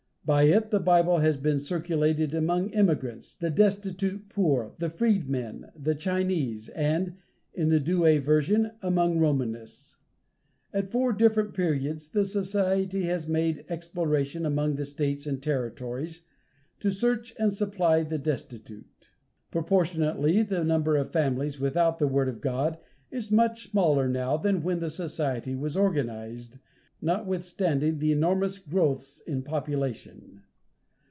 By 0.23 0.43
it, 0.43 0.69
the 0.69 0.79
Bible 0.79 1.17
has 1.17 1.35
been 1.35 1.57
circulated 1.57 2.35
among 2.35 2.69
immigrants, 2.69 3.35
the 3.35 3.49
destitute 3.49 4.29
poor, 4.29 4.75
the 4.77 4.87
freedmen, 4.87 5.71
the 5.75 5.95
Chinese, 5.95 6.69
and 6.69 7.15
(in 7.55 7.69
the 7.69 7.79
Douay 7.79 8.19
version) 8.19 8.69
among 8.83 9.17
Romanists. 9.17 9.97
At 10.71 10.91
four 10.91 11.11
different 11.11 11.55
periods 11.55 12.09
the 12.09 12.23
society 12.23 13.01
has 13.05 13.27
made 13.27 13.65
exploration 13.67 14.45
among 14.45 14.75
the 14.75 14.85
states 14.85 15.25
and 15.25 15.41
territories, 15.41 16.27
to 16.81 16.91
search 16.91 17.33
and 17.39 17.51
supply 17.51 18.03
the 18.03 18.19
destitute. 18.19 19.09
Proportionately 19.49 20.43
the 20.43 20.63
number 20.63 20.97
of 20.97 21.09
families 21.11 21.59
without 21.59 21.97
the 21.97 22.07
word 22.07 22.29
of 22.29 22.41
God 22.41 22.77
is 23.09 23.31
much 23.31 23.71
smaller 23.71 24.07
now 24.07 24.37
than 24.37 24.61
when 24.61 24.79
the 24.81 24.91
society 24.91 25.55
was 25.55 25.75
organized, 25.75 26.59
notwithstanding 27.03 27.97
the 27.97 28.11
enormous 28.11 28.59
growths 28.59 29.21
in 29.21 29.41
population. 29.41 30.39